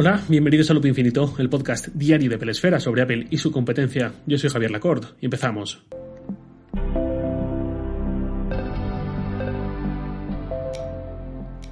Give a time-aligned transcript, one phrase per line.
[0.00, 4.12] Hola, bienvenidos a Loop Infinito, el podcast diario de Pelesfera sobre Apple y su competencia.
[4.26, 5.82] Yo soy Javier Lacorte y empezamos.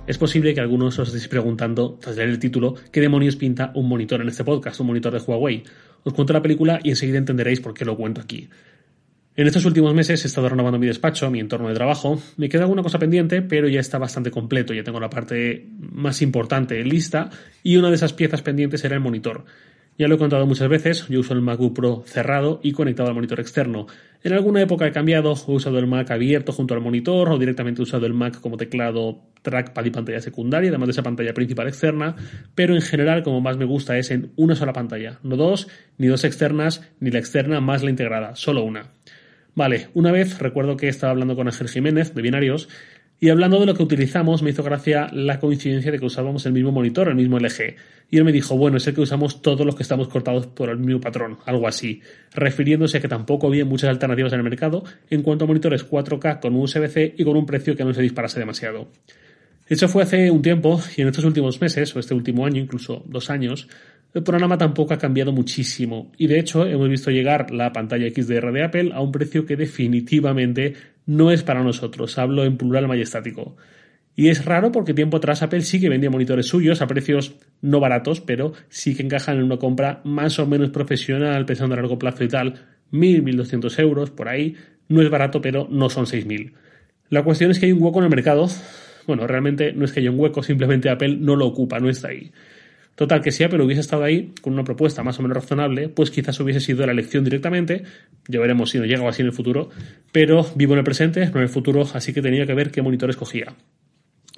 [0.08, 3.88] Es posible que algunos os estéis preguntando, tras leer el título, qué demonios pinta un
[3.88, 5.62] monitor en este podcast, un monitor de Huawei.
[6.02, 8.48] Os cuento la película y enseguida entenderéis por qué lo cuento aquí.
[9.38, 12.18] En estos últimos meses he estado renovando mi despacho, mi entorno de trabajo.
[12.38, 14.72] Me queda alguna cosa pendiente, pero ya está bastante completo.
[14.72, 17.28] Ya tengo la parte más importante lista
[17.62, 19.44] y una de esas piezas pendientes era el monitor.
[19.98, 23.14] Ya lo he contado muchas veces, yo uso el MacBook Pro cerrado y conectado al
[23.14, 23.86] monitor externo.
[24.22, 27.82] En alguna época he cambiado, he usado el Mac abierto junto al monitor o directamente
[27.82, 31.68] he usado el Mac como teclado, trackpad y pantalla secundaria, además de esa pantalla principal
[31.68, 32.16] externa,
[32.54, 35.68] pero en general como más me gusta es en una sola pantalla, no dos,
[35.98, 38.95] ni dos externas, ni la externa más la integrada, solo una.
[39.56, 42.68] Vale, una vez recuerdo que estaba hablando con Ángel Jiménez de Binarios
[43.18, 46.52] y hablando de lo que utilizamos me hizo gracia la coincidencia de que usábamos el
[46.52, 47.74] mismo monitor, el mismo LG.
[48.10, 50.68] Y él me dijo, bueno, es el que usamos todos los que estamos cortados por
[50.68, 52.02] el mismo patrón, algo así,
[52.34, 56.38] refiriéndose a que tampoco había muchas alternativas en el mercado en cuanto a monitores 4K
[56.38, 58.90] con USB-C y con un precio que no se disparase demasiado.
[59.68, 63.02] Eso fue hace un tiempo y en estos últimos meses, o este último año, incluso
[63.06, 63.68] dos años,
[64.18, 68.50] el programa tampoco ha cambiado muchísimo y de hecho hemos visto llegar la pantalla XDR
[68.50, 73.56] de Apple a un precio que definitivamente no es para nosotros, hablo en plural majestático.
[74.14, 77.78] Y es raro porque tiempo atrás Apple sí que vendía monitores suyos a precios no
[77.78, 81.98] baratos, pero sí que encajan en una compra más o menos profesional, pensando a largo
[81.98, 82.54] plazo y tal,
[82.92, 84.56] 1.000, 1.200 euros, por ahí.
[84.88, 86.52] No es barato, pero no son 6.000.
[87.10, 88.48] La cuestión es que hay un hueco en el mercado.
[89.06, 92.08] Bueno, realmente no es que haya un hueco, simplemente Apple no lo ocupa, no está
[92.08, 92.32] ahí.
[92.96, 96.10] Total, que si Apple hubiese estado ahí con una propuesta más o menos razonable, pues
[96.10, 97.84] quizás hubiese sido la elección directamente.
[98.26, 99.68] Ya veremos si no llega así en el futuro.
[100.12, 102.80] Pero vivo en el presente, no en el futuro, así que tenía que ver qué
[102.80, 103.54] monitor escogía.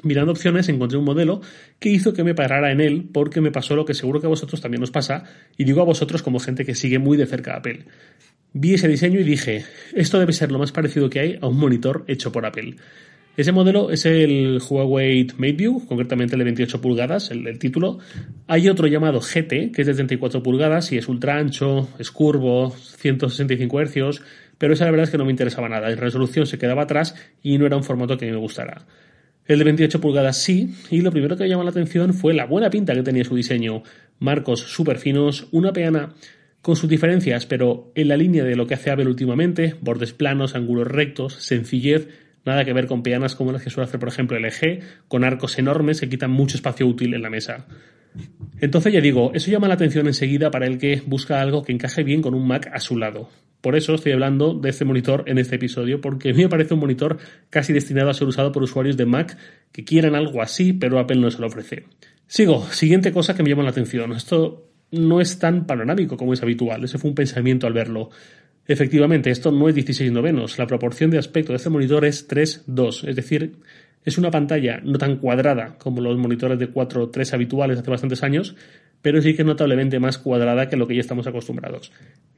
[0.03, 1.41] Mirando opciones encontré un modelo
[1.79, 4.31] que hizo que me parara en él porque me pasó lo que seguro que a
[4.31, 5.25] vosotros también os pasa,
[5.57, 7.85] y digo a vosotros como gente que sigue muy de cerca a Apple.
[8.53, 9.65] Vi ese diseño y dije,
[9.95, 12.77] esto debe ser lo más parecido que hay a un monitor hecho por Apple.
[13.39, 18.01] Ese modelo es el Huawei MateView, concretamente el de 28 pulgadas, el, título.
[18.49, 22.75] Hay otro llamado GT, que es de 34 pulgadas y es ultra ancho, es curvo,
[22.77, 24.23] 165 Hz,
[24.59, 25.89] pero esa la verdad es que no me interesaba nada.
[25.89, 28.87] En resolución se quedaba atrás y no era un formato que a mí me gustara.
[29.47, 32.45] El de 28 pulgadas sí, y lo primero que me llamó la atención fue la
[32.45, 33.85] buena pinta que tenía su diseño.
[34.19, 36.13] Marcos súper finos, una peana
[36.61, 40.57] con sus diferencias, pero en la línea de lo que hace Apple últimamente, bordes planos,
[40.57, 42.09] ángulos rectos, sencillez,
[42.49, 45.23] Nada que ver con peanas como las que suele hacer, por ejemplo, el EG, con
[45.23, 47.67] arcos enormes que quitan mucho espacio útil en la mesa.
[48.59, 52.03] Entonces ya digo, eso llama la atención enseguida para el que busca algo que encaje
[52.05, 53.29] bien con un Mac a su lado.
[53.61, 56.73] Por eso estoy hablando de este monitor en este episodio, porque a mí me parece
[56.73, 57.19] un monitor
[57.51, 59.37] casi destinado a ser usado por usuarios de Mac
[59.71, 61.85] que quieran algo así, pero Apple no se lo ofrece.
[62.27, 64.13] Sigo, siguiente cosa que me llama la atención.
[64.13, 68.09] Esto no es tan panorámico como es habitual, ese fue un pensamiento al verlo.
[68.69, 70.59] Efectivamente, esto no es 16 novenos.
[70.59, 73.57] La proporción de aspecto de este monitor es 3-2, es decir,
[74.05, 78.55] es una pantalla no tan cuadrada como los monitores de 4-3 habituales hace bastantes años,
[79.01, 81.93] pero sí que es notablemente más cuadrada que lo que ya estamos acostumbrados.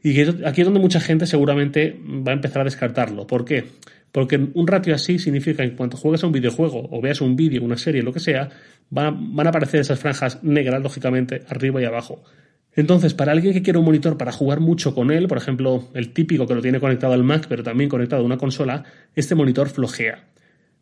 [0.05, 3.27] Y aquí es donde mucha gente seguramente va a empezar a descartarlo.
[3.27, 3.65] ¿Por qué?
[4.13, 7.63] Porque un ratio así significa que cuando juegues a un videojuego o veas un vídeo,
[7.63, 8.49] una serie, lo que sea,
[8.89, 12.23] van a aparecer esas franjas negras, lógicamente, arriba y abajo.
[12.75, 16.13] Entonces, para alguien que quiere un monitor para jugar mucho con él, por ejemplo, el
[16.13, 19.69] típico que lo tiene conectado al Mac, pero también conectado a una consola, este monitor
[19.69, 20.29] flojea.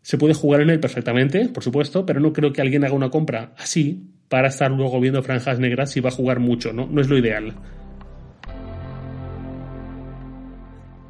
[0.03, 3.11] Se puede jugar en él perfectamente, por supuesto, pero no creo que alguien haga una
[3.11, 6.87] compra así para estar luego viendo franjas negras si va a jugar mucho, ¿no?
[6.87, 7.55] No es lo ideal.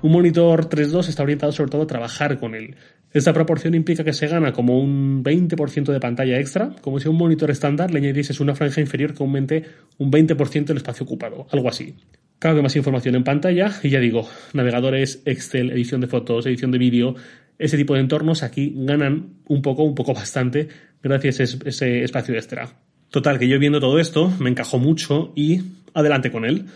[0.00, 2.76] Un monitor 3.2 está orientado sobre todo a trabajar con él.
[3.12, 7.10] Esta proporción implica que se gana como un 20% de pantalla extra, como si a
[7.10, 9.64] un monitor estándar le añadieses una franja inferior que aumente
[9.97, 11.97] un 20% del espacio ocupado, algo así.
[12.38, 16.78] Cabe más información en pantalla y ya digo, navegadores, Excel, edición de fotos, edición de
[16.78, 17.16] vídeo,
[17.58, 20.69] ese tipo de entornos aquí ganan un poco, un poco bastante
[21.03, 22.69] gracias a ese espacio extra.
[23.11, 25.62] Total, que yo viendo todo esto me encajó mucho y
[25.94, 26.67] adelante con él.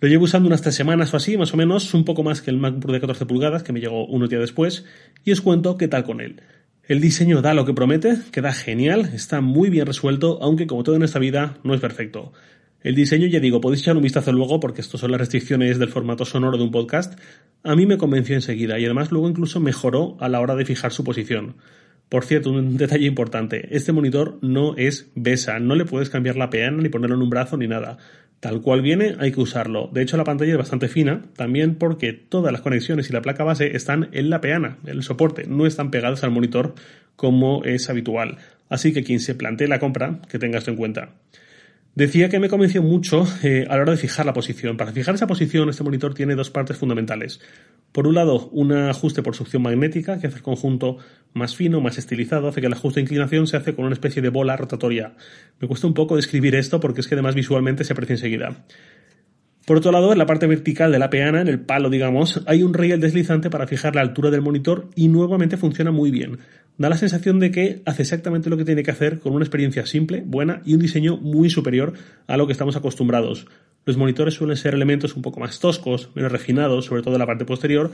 [0.00, 2.50] Lo llevo usando unas tres semanas o así, más o menos, un poco más que
[2.50, 4.84] el MacBook de 14 pulgadas, que me llegó unos días después,
[5.24, 6.40] y os cuento qué tal con él.
[6.84, 10.94] El diseño da lo que promete, queda genial, está muy bien resuelto, aunque como todo
[10.94, 12.32] en esta vida no es perfecto.
[12.80, 15.88] El diseño, ya digo, podéis echar un vistazo luego porque estos son las restricciones del
[15.88, 17.18] formato sonoro de un podcast.
[17.64, 20.92] A mí me convenció enseguida y además luego incluso mejoró a la hora de fijar
[20.92, 21.56] su posición.
[22.08, 26.48] Por cierto, un detalle importante, este monitor no es BESA, no le puedes cambiar la
[26.48, 27.98] peana ni ponerlo en un brazo ni nada.
[28.40, 29.90] Tal cual viene, hay que usarlo.
[29.92, 33.42] De hecho, la pantalla es bastante fina, también porque todas las conexiones y la placa
[33.42, 36.74] base están en la peana, el soporte, no están pegadas al monitor
[37.16, 38.38] como es habitual.
[38.68, 41.10] Así que quien se plantee la compra, que tenga esto en cuenta.
[41.96, 44.76] Decía que me convenció mucho eh, a la hora de fijar la posición.
[44.76, 47.40] Para fijar esa posición, este monitor tiene dos partes fundamentales.
[47.92, 50.98] Por un lado, un ajuste por succión magnética que hace el conjunto
[51.32, 54.22] más fino, más estilizado, hace que el ajuste de inclinación se hace con una especie
[54.22, 55.14] de bola rotatoria.
[55.58, 58.64] Me cuesta un poco describir esto porque es que además visualmente se aprecia enseguida.
[59.68, 62.62] Por otro lado, en la parte vertical de la peana, en el palo, digamos, hay
[62.62, 66.38] un riel deslizante para fijar la altura del monitor y nuevamente funciona muy bien.
[66.78, 69.84] Da la sensación de que hace exactamente lo que tiene que hacer con una experiencia
[69.84, 71.94] simple, buena y un diseño muy superior
[72.28, 73.48] a lo que estamos acostumbrados.
[73.84, 77.26] Los monitores suelen ser elementos un poco más toscos, menos refinados, sobre todo en la
[77.26, 77.90] parte posterior,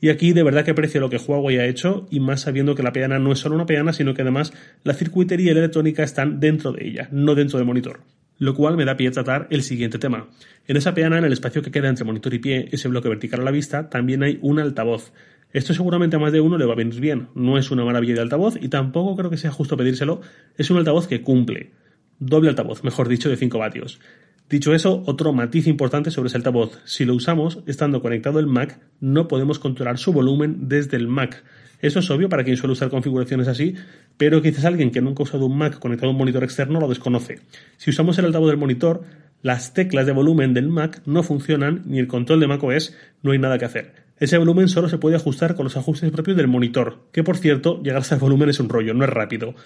[0.00, 2.82] y aquí de verdad que aprecio lo que Huawei ha hecho, y más sabiendo que
[2.82, 6.02] la peana no es solo una peana, sino que además la circuitería y la electrónica
[6.02, 8.00] están dentro de ella, no dentro del monitor.
[8.38, 10.28] Lo cual me da pie a tratar el siguiente tema.
[10.66, 13.40] En esa peana, en el espacio que queda entre monitor y pie, ese bloque vertical
[13.40, 15.12] a la vista, también hay un altavoz.
[15.52, 17.28] Esto seguramente a más de uno le va a venir bien.
[17.34, 20.20] No es una maravilla de altavoz y tampoco creo que sea justo pedírselo.
[20.56, 21.72] Es un altavoz que cumple.
[22.18, 24.00] Doble altavoz, mejor dicho, de 5 vatios.
[24.48, 26.78] Dicho eso, otro matiz importante sobre ese altavoz.
[26.84, 31.42] Si lo usamos estando conectado el Mac, no podemos controlar su volumen desde el Mac.
[31.80, 33.74] Eso es obvio para quien suele usar configuraciones así,
[34.16, 36.88] pero quizás alguien que nunca ha usado un Mac conectado a un monitor externo lo
[36.88, 37.40] desconoce.
[37.76, 39.02] Si usamos el altavoz del monitor,
[39.42, 43.38] las teclas de volumen del Mac no funcionan, ni el control de macOS, no hay
[43.38, 44.01] nada que hacer.
[44.22, 47.82] Ese volumen solo se puede ajustar con los ajustes propios del monitor, que por cierto,
[47.82, 49.56] llegar a ese volumen es un rollo, no es rápido.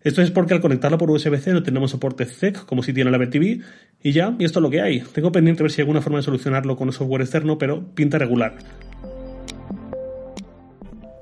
[0.00, 3.18] Esto es porque al conectarlo por USB-C no tenemos soporte ZEC como si tiene la
[3.28, 3.62] TV
[4.00, 5.00] y ya, y esto es lo que hay.
[5.12, 8.16] Tengo pendiente ver si hay alguna forma de solucionarlo con un software externo, pero pinta
[8.16, 8.54] regular.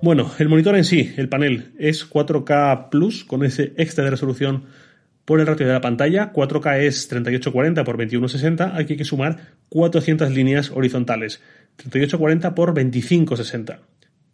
[0.03, 4.65] Bueno, el monitor en sí, el panel, es 4K Plus con ese extra de resolución
[5.25, 6.33] por el ratio de la pantalla.
[6.35, 8.77] 4K es 3840 x 2160.
[8.77, 11.41] Aquí hay que sumar 400 líneas horizontales.
[11.76, 13.81] 3840 x 2560.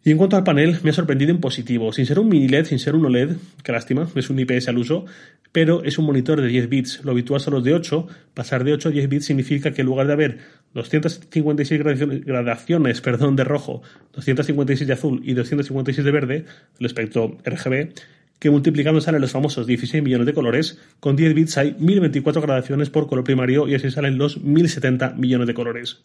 [0.03, 1.93] Y en cuanto al panel, me ha sorprendido en positivo.
[1.93, 4.79] Sin ser un mini LED, sin ser un OLED, qué lástima, es un IPS al
[4.79, 5.05] uso,
[5.51, 7.03] pero es un monitor de 10 bits.
[7.03, 8.07] Lo habitual son los de 8.
[8.33, 10.39] Pasar de 8 a 10 bits significa que en lugar de haber
[10.73, 11.81] 256
[12.25, 13.83] gradaciones, perdón, de rojo,
[14.13, 16.45] 256 de azul y 256 de verde,
[16.79, 17.93] el espectro RGB,
[18.39, 22.89] que multiplicando salen los famosos 16 millones de colores, con 10 bits hay 1024 gradaciones
[22.89, 26.01] por color primario y así salen los 1070 millones de colores.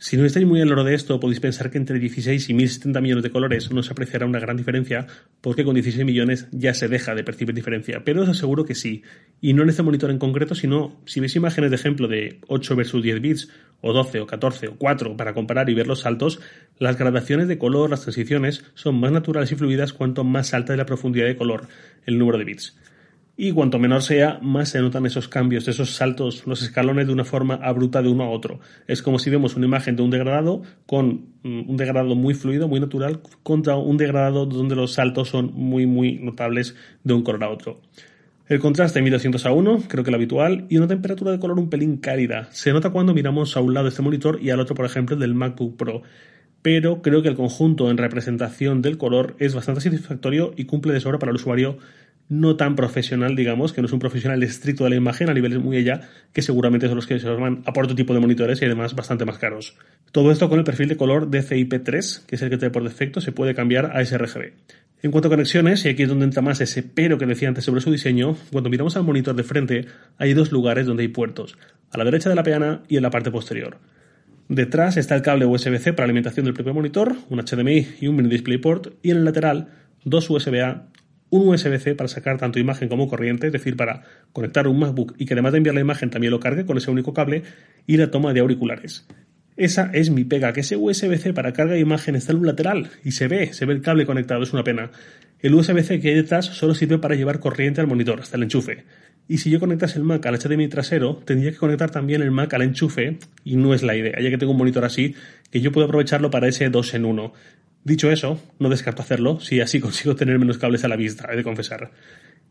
[0.00, 3.00] Si no estáis muy al loro de esto, podéis pensar que entre 16 y 1070
[3.00, 5.08] millones de colores no se apreciará una gran diferencia,
[5.40, 8.04] porque con 16 millones ya se deja de percibir diferencia.
[8.04, 9.02] Pero os aseguro que sí.
[9.40, 12.76] Y no en este monitor en concreto, sino si veis imágenes de ejemplo de 8
[12.76, 13.48] versus 10 bits,
[13.80, 16.38] o 12, o 14, o 4, para comparar y ver los saltos,
[16.78, 20.78] las gradaciones de color, las transiciones, son más naturales y fluidas cuanto más alta es
[20.78, 21.66] la profundidad de color,
[22.06, 22.76] el número de bits
[23.40, 27.24] y cuanto menor sea, más se notan esos cambios, esos saltos, los escalones de una
[27.24, 28.58] forma abrupta de uno a otro.
[28.88, 32.66] Es como si vemos una imagen de un degradado con mm, un degradado muy fluido,
[32.66, 36.74] muy natural, contra un degradado donde los saltos son muy, muy notables
[37.04, 37.80] de un color a otro.
[38.48, 41.70] El contraste 1200 a 1, creo que lo habitual, y una temperatura de color un
[41.70, 42.48] pelín cálida.
[42.50, 45.14] Se nota cuando miramos a un lado de este monitor y al otro, por ejemplo,
[45.14, 46.02] del MacBook Pro.
[46.60, 50.98] Pero creo que el conjunto en representación del color es bastante satisfactorio y cumple de
[50.98, 51.78] sobra para el usuario
[52.28, 55.58] no tan profesional, digamos, que no es un profesional estricto de la imagen a niveles
[55.58, 56.02] muy allá,
[56.32, 58.94] que seguramente son los que se van a por otro tipo de monitores y además
[58.94, 59.76] bastante más caros.
[60.12, 63.20] Todo esto con el perfil de color DCI-P3, que es el que trae por defecto,
[63.20, 64.52] se puede cambiar a sRGB.
[65.00, 67.64] En cuanto a conexiones, y aquí es donde entra más ese pero que decía antes
[67.64, 69.86] sobre su diseño, cuando miramos al monitor de frente,
[70.18, 71.56] hay dos lugares donde hay puertos,
[71.92, 73.78] a la derecha de la peana y en la parte posterior.
[74.48, 78.28] Detrás está el cable USB-C para alimentación del propio monitor, un HDMI y un mini
[78.28, 79.68] DisplayPort, y en el lateral
[80.04, 80.87] dos USB-A
[81.30, 85.26] un USB-C para sacar tanto imagen como corriente, es decir, para conectar un MacBook y
[85.26, 87.42] que además de enviar la imagen también lo cargue con ese único cable,
[87.86, 89.06] y la toma de auriculares.
[89.56, 92.90] Esa es mi pega, que ese USB-C para carga de imagen está en un lateral
[93.04, 94.92] y se ve, se ve el cable conectado, es una pena.
[95.40, 98.84] El USB-C que hay detrás solo sirve para llevar corriente al monitor, hasta el enchufe.
[99.26, 102.54] Y si yo conectase el Mac al HDMI trasero, tendría que conectar también el Mac
[102.54, 105.14] al enchufe, y no es la idea, ya que tengo un monitor así,
[105.50, 107.32] que yo puedo aprovecharlo para ese 2 en 1.
[107.88, 111.36] Dicho eso, no descarto hacerlo si así consigo tener menos cables a la vista, he
[111.36, 111.90] de confesar.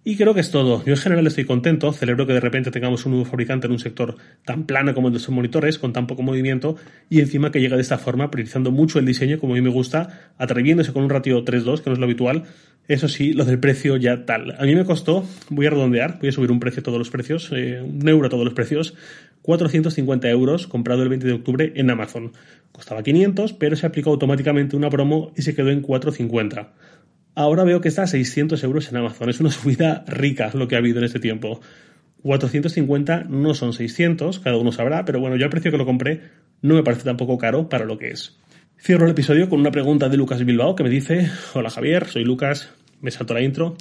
[0.09, 0.85] Y creo que es todo.
[0.85, 3.79] Yo en general estoy contento, celebro que de repente tengamos un nuevo fabricante en un
[3.79, 6.77] sector tan plano como el de sus monitores, con tan poco movimiento,
[7.09, 9.69] y encima que llega de esta forma, priorizando mucho el diseño como a mí me
[9.69, 12.43] gusta, atreviéndose con un ratio 3-2, que no es lo habitual.
[12.87, 14.55] Eso sí, lo del precio ya tal.
[14.57, 17.09] A mí me costó, voy a redondear, voy a subir un precio a todos los
[17.09, 18.93] precios, eh, un euro a todos los precios,
[19.41, 22.31] 450 euros comprado el 20 de octubre en Amazon.
[22.71, 26.71] Costaba 500, pero se aplicó automáticamente una promo y se quedó en 450.
[27.37, 29.29] Ahora veo que está a 600 euros en Amazon.
[29.29, 31.61] Es una subida rica lo que ha habido en este tiempo.
[32.23, 36.23] 450 no son 600, cada uno sabrá, pero bueno, yo el precio que lo compré
[36.63, 38.39] no me parece tampoco caro para lo que es.
[38.79, 42.23] Cierro el episodio con una pregunta de Lucas Bilbao que me dice, hola Javier, soy
[42.23, 43.77] Lucas, me salto la intro.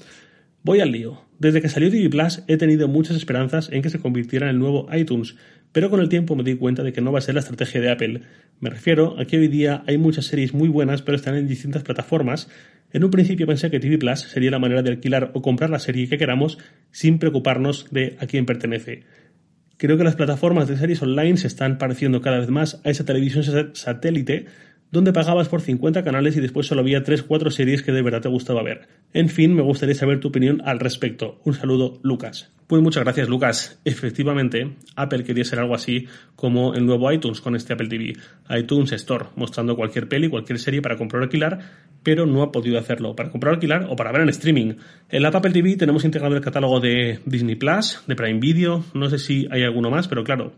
[0.66, 1.22] Voy al lío.
[1.38, 4.58] Desde que salió TV Plus he tenido muchas esperanzas en que se convirtiera en el
[4.58, 5.36] nuevo iTunes,
[5.70, 7.80] pero con el tiempo me di cuenta de que no va a ser la estrategia
[7.80, 8.22] de Apple.
[8.58, 11.84] Me refiero a que hoy día hay muchas series muy buenas pero están en distintas
[11.84, 12.48] plataformas.
[12.92, 15.78] En un principio pensé que TV Plus sería la manera de alquilar o comprar la
[15.78, 16.58] serie que queramos
[16.90, 19.04] sin preocuparnos de a quién pertenece.
[19.76, 23.04] Creo que las plataformas de series online se están pareciendo cada vez más a esa
[23.04, 23.44] televisión
[23.74, 24.46] satélite
[24.90, 28.28] donde pagabas por 50 canales y después solo había 3-4 series que de verdad te
[28.28, 28.88] gustaba ver.
[29.12, 31.40] En fin, me gustaría saber tu opinión al respecto.
[31.44, 32.52] Un saludo, Lucas.
[32.66, 33.80] Pues muchas gracias, Lucas.
[33.84, 38.14] Efectivamente, Apple quería ser algo así como el nuevo iTunes con este Apple TV.
[38.50, 41.60] iTunes Store, mostrando cualquier peli, cualquier serie para comprar o alquilar,
[42.02, 44.74] pero no ha podido hacerlo para comprar o alquilar o para ver en streaming.
[45.10, 49.10] En la Apple TV tenemos integrado el catálogo de Disney Plus, de Prime Video, no
[49.10, 50.54] sé si hay alguno más, pero claro,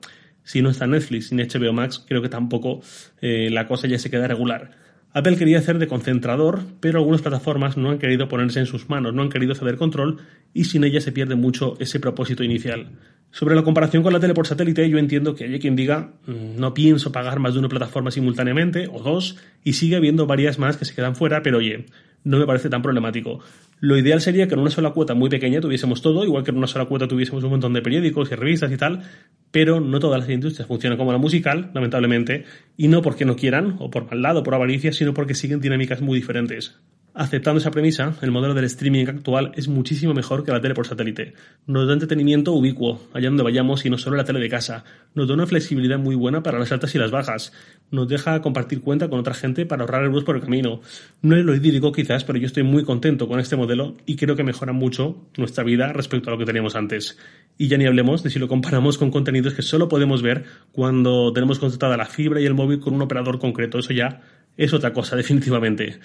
[0.49, 2.81] si no está Netflix ni HBO Max, creo que tampoco
[3.21, 4.71] eh, la cosa ya se queda regular.
[5.13, 9.13] Apple quería hacer de concentrador, pero algunas plataformas no han querido ponerse en sus manos,
[9.13, 10.17] no han querido ceder control
[10.55, 12.93] y sin ella se pierde mucho ese propósito inicial.
[13.31, 16.59] Sobre la comparación con la tele por satélite, yo entiendo que haya quien diga mm,
[16.59, 20.79] no pienso pagar más de una plataforma simultáneamente o dos y sigue habiendo varias más
[20.79, 21.85] que se quedan fuera, pero oye,
[22.25, 23.41] no me parece tan problemático.
[23.81, 26.59] Lo ideal sería que en una sola cuota muy pequeña tuviésemos todo, igual que en
[26.59, 29.03] una sola cuota tuviésemos un montón de periódicos y revistas y tal,
[29.51, 32.45] pero no todas las industrias funcionan como la musical, lamentablemente,
[32.77, 36.01] y no porque no quieran, o por mal lado, por avaricia, sino porque siguen dinámicas
[36.01, 36.81] muy diferentes.
[37.21, 40.87] Aceptando esa premisa, el modelo del streaming actual es muchísimo mejor que la tele por
[40.87, 41.35] satélite.
[41.67, 44.85] Nos da entretenimiento ubicuo, allá donde vayamos y no solo la tele de casa.
[45.17, 47.53] Nos da una flexibilidad muy buena para las altas y las bajas.
[47.91, 50.81] Nos deja compartir cuenta con otra gente para ahorrar bus por el camino.
[51.21, 54.37] No es lo idílico quizás, pero yo estoy muy contento con este modelo y creo
[54.37, 57.19] que mejora mucho nuestra vida respecto a lo que teníamos antes.
[57.57, 61.33] Y ya ni hablemos de si lo comparamos con contenidos que solo podemos ver cuando
[61.33, 63.81] tenemos contratada la fibra y el móvil con un operador concreto.
[63.81, 64.21] Eso ya
[64.57, 65.99] es otra cosa, definitivamente.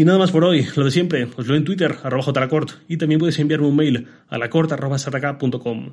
[0.00, 2.96] Y nada más por hoy, lo de siempre, os leo en Twitter, arroba jlacort, y
[2.96, 5.90] también puedes enviarme un mail a lacort.com.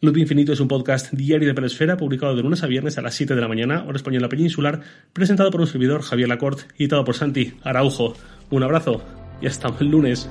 [0.00, 3.16] Loop Infinito es un podcast diario de Pelesfera publicado de lunes a viernes a las
[3.16, 7.04] 7 de la mañana, hora española peninsular, presentado por un servidor Javier Lacort y editado
[7.04, 8.14] por Santi Araujo.
[8.50, 9.02] Un abrazo
[9.42, 10.28] y hasta el lunes.